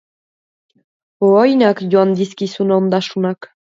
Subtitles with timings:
[1.29, 3.55] Ohoinak joan dizkizun ondasunak.